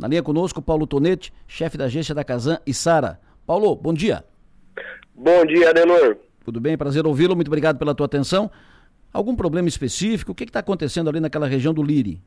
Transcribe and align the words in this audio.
Na 0.00 0.08
linha 0.08 0.22
conosco, 0.22 0.62
Paulo 0.62 0.86
Tonete, 0.86 1.30
chefe 1.46 1.76
da 1.76 1.84
agência 1.84 2.14
da 2.14 2.24
Casan 2.24 2.58
e 2.66 2.72
Sara. 2.72 3.20
Paulo, 3.46 3.76
bom 3.76 3.92
dia. 3.92 4.24
Bom 5.14 5.44
dia, 5.44 5.68
Adenor. 5.68 6.16
Tudo 6.42 6.58
bem? 6.58 6.78
Prazer 6.78 7.06
ouvi-lo. 7.06 7.36
Muito 7.36 7.48
obrigado 7.48 7.78
pela 7.78 7.94
tua 7.94 8.06
atenção. 8.06 8.50
Algum 9.12 9.36
problema 9.36 9.68
específico? 9.68 10.32
O 10.32 10.34
que 10.34 10.44
está 10.44 10.60
acontecendo 10.60 11.10
ali 11.10 11.20
naquela 11.20 11.46
região 11.46 11.74
do 11.74 11.82
Liri? 11.82 12.18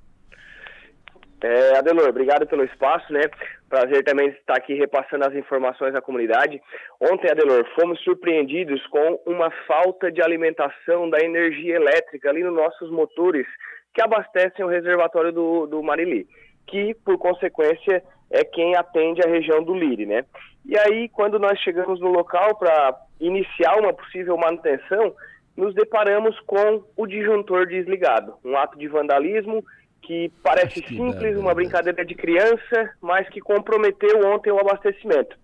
É, 1.42 1.76
Adenor, 1.76 2.08
obrigado 2.10 2.46
pelo 2.46 2.64
espaço, 2.64 3.12
né? 3.12 3.22
Prazer 3.68 4.04
também 4.04 4.30
estar 4.30 4.56
aqui 4.56 4.76
repassando 4.76 5.26
as 5.26 5.34
informações 5.34 5.96
à 5.96 6.02
comunidade. 6.02 6.62
Ontem, 7.02 7.32
Adenor, 7.32 7.66
fomos 7.74 8.00
surpreendidos 8.04 8.86
com 8.86 9.20
uma 9.26 9.50
falta 9.68 10.12
de 10.12 10.22
alimentação 10.22 11.10
da 11.10 11.20
energia 11.20 11.78
elétrica 11.78 12.30
ali 12.30 12.44
nos 12.44 12.54
nossos 12.54 12.92
motores 12.92 13.48
que 13.96 14.02
abastecem 14.02 14.64
o 14.64 14.70
reservatório 14.70 15.32
do, 15.32 15.66
do 15.66 15.82
Marili, 15.82 16.28
que, 16.68 16.94
por 17.06 17.18
consequência, 17.18 18.04
é 18.32 18.44
quem 18.44 18.76
atende 18.76 19.22
a 19.22 19.30
região 19.30 19.64
do 19.64 19.74
Lire, 19.74 20.06
né? 20.06 20.26
E 20.66 20.78
aí, 20.78 21.10
quando 21.10 21.38
nós 21.38 21.60
chegamos 21.60 22.00
no 22.00 22.10
local 22.10 22.56
para 22.56 22.96
iniciar 23.20 23.78
uma 23.78 23.94
possível 23.94 24.38
manutenção, 24.38 25.14
nos 25.56 25.76
deparamos 25.76 26.40
com 26.42 26.84
o 26.96 27.06
disjuntor 27.06 27.68
desligado, 27.68 28.36
um 28.44 28.58
ato 28.58 28.78
de 28.78 28.88
vandalismo 28.88 29.64
que 30.02 30.32
parece 30.42 30.82
que 30.82 30.96
simples, 30.96 31.38
uma 31.38 31.54
brincadeira 31.54 32.04
de 32.04 32.14
criança, 32.14 32.94
mas 33.02 33.28
que 33.30 33.40
comprometeu 33.40 34.28
ontem 34.28 34.52
o 34.52 34.60
abastecimento. 34.60 35.38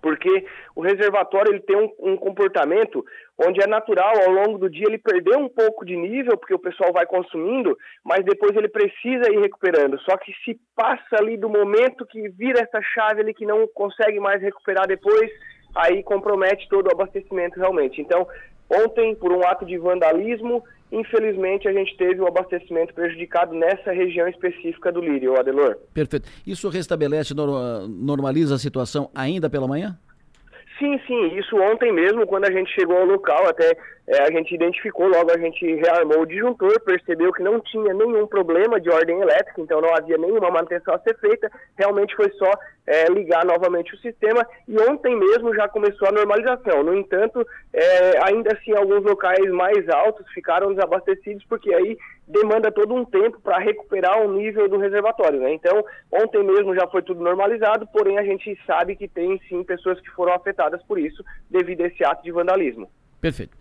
Porque 0.00 0.44
o 0.74 0.80
reservatório 0.80 1.52
ele 1.52 1.60
tem 1.60 1.76
um, 1.76 2.12
um, 2.12 2.16
comportamento 2.16 3.04
onde 3.38 3.62
é 3.62 3.66
natural 3.66 4.12
ao 4.22 4.32
longo 4.32 4.58
do 4.58 4.70
dia 4.70 4.86
ele 4.86 4.98
perder 4.98 5.36
um 5.36 5.48
pouco 5.48 5.84
de 5.84 5.96
nível, 5.96 6.36
porque 6.36 6.54
o 6.54 6.58
pessoal 6.58 6.92
vai 6.92 7.06
consumindo, 7.06 7.76
mas 8.04 8.24
depois 8.24 8.56
ele 8.56 8.68
precisa 8.68 9.32
ir 9.32 9.40
recuperando. 9.40 9.98
Só 10.00 10.16
que 10.16 10.32
se 10.44 10.58
passa 10.74 11.16
ali 11.18 11.36
do 11.36 11.48
momento 11.48 12.06
que 12.06 12.28
vira 12.28 12.60
essa 12.60 12.80
chave 12.82 13.20
ali 13.20 13.34
que 13.34 13.46
não 13.46 13.66
consegue 13.68 14.18
mais 14.20 14.40
recuperar 14.42 14.86
depois, 14.86 15.30
aí 15.74 16.02
compromete 16.02 16.68
todo 16.68 16.88
o 16.88 16.92
abastecimento 16.92 17.58
realmente. 17.58 18.00
Então, 18.00 18.26
ontem, 18.70 19.14
por 19.14 19.32
um 19.32 19.46
ato 19.46 19.64
de 19.64 19.78
vandalismo, 19.78 20.62
Infelizmente, 20.90 21.68
a 21.68 21.72
gente 21.72 21.96
teve 21.96 22.20
o 22.20 22.26
abastecimento 22.26 22.94
prejudicado 22.94 23.54
nessa 23.54 23.92
região 23.92 24.26
específica 24.26 24.90
do 24.90 25.00
Lírio, 25.00 25.38
Adelor. 25.38 25.76
Perfeito. 25.92 26.28
Isso 26.46 26.68
restabelece, 26.70 27.34
normaliza 27.34 28.54
a 28.54 28.58
situação 28.58 29.10
ainda 29.14 29.50
pela 29.50 29.68
manhã? 29.68 29.98
Sim, 30.78 30.96
sim, 31.08 31.36
isso 31.36 31.56
ontem 31.56 31.92
mesmo, 31.92 32.24
quando 32.24 32.44
a 32.44 32.52
gente 32.52 32.72
chegou 32.72 32.96
ao 32.96 33.04
local, 33.04 33.48
até 33.48 33.76
é, 34.06 34.22
a 34.22 34.30
gente 34.30 34.54
identificou, 34.54 35.08
logo 35.08 35.32
a 35.32 35.36
gente 35.36 35.74
rearmou 35.74 36.20
o 36.20 36.26
disjuntor, 36.26 36.80
percebeu 36.80 37.32
que 37.32 37.42
não 37.42 37.58
tinha 37.60 37.92
nenhum 37.92 38.28
problema 38.28 38.80
de 38.80 38.88
ordem 38.88 39.20
elétrica, 39.20 39.60
então 39.60 39.80
não 39.80 39.92
havia 39.92 40.16
nenhuma 40.16 40.52
manutenção 40.52 40.94
a 40.94 41.00
ser 41.00 41.18
feita, 41.18 41.50
realmente 41.76 42.14
foi 42.14 42.30
só 42.38 42.48
é, 42.86 43.06
ligar 43.06 43.44
novamente 43.44 43.92
o 43.92 43.98
sistema 43.98 44.46
e 44.68 44.78
ontem 44.80 45.16
mesmo 45.16 45.52
já 45.52 45.68
começou 45.68 46.06
a 46.06 46.12
normalização. 46.12 46.84
No 46.84 46.96
entanto, 46.96 47.44
é, 47.72 48.24
ainda 48.24 48.56
assim, 48.56 48.72
alguns 48.72 49.02
locais 49.02 49.50
mais 49.50 49.88
altos 49.88 50.26
ficaram 50.32 50.72
desabastecidos, 50.72 51.44
porque 51.48 51.74
aí 51.74 51.98
demanda 52.28 52.70
todo 52.70 52.94
um 52.94 53.04
tempo 53.04 53.40
para 53.40 53.58
recuperar 53.58 54.22
o 54.22 54.32
nível 54.32 54.68
do 54.68 54.76
reservatório, 54.76 55.40
né? 55.40 55.52
Então, 55.52 55.84
ontem 56.12 56.44
mesmo 56.44 56.74
já 56.74 56.86
foi 56.86 57.02
tudo 57.02 57.22
normalizado, 57.22 57.86
porém 57.86 58.18
a 58.18 58.22
gente 58.22 58.58
sabe 58.66 58.94
que 58.94 59.08
tem 59.08 59.40
sim 59.48 59.64
pessoas 59.64 60.00
que 60.00 60.10
foram 60.10 60.34
afetadas 60.34 60.82
por 60.82 60.98
isso 60.98 61.24
devido 61.50 61.82
a 61.82 61.86
esse 61.86 62.04
ato 62.04 62.22
de 62.22 62.30
vandalismo. 62.30 62.88
Perfeito. 63.20 63.56